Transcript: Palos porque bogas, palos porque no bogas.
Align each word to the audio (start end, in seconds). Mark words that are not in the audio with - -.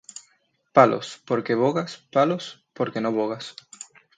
Palos 0.75 1.07
porque 1.27 1.53
bogas, 1.63 1.91
palos 2.15 2.43
porque 2.77 3.01
no 3.03 3.11
bogas. 3.19 3.45